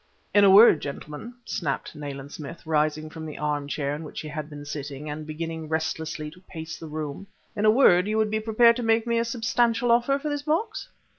"In 0.33 0.43
a 0.43 0.49
word, 0.49 0.81
gentlemen," 0.81 1.35
snapped 1.45 1.95
Nayland 1.95 2.31
Smith, 2.31 2.65
rising 2.65 3.07
from 3.07 3.23
the 3.27 3.37
arm 3.37 3.67
chair 3.67 3.93
in 3.93 4.03
which 4.03 4.21
he 4.21 4.27
had 4.29 4.49
been 4.49 4.65
sitting, 4.65 5.07
and 5.11 5.27
beginning 5.27 5.69
restlessly 5.69 6.31
to 6.31 6.41
pace 6.49 6.75
the 6.79 6.87
room, 6.87 7.27
"in 7.55 7.65
a 7.65 7.69
word, 7.69 8.07
you 8.07 8.17
would 8.17 8.31
be 8.31 8.39
prepared 8.39 8.77
to 8.77 8.81
make 8.81 9.05
me 9.05 9.19
a 9.19 9.23
substantial 9.25 9.91
offer 9.91 10.17
for 10.17 10.29
this 10.29 10.41
box?" 10.41 10.89